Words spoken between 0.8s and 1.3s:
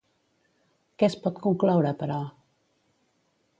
Què es